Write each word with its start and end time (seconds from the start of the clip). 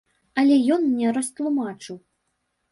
Але 0.43 0.55
ён 0.77 0.81
мне 0.87 1.13
растлумачыў. 1.19 1.95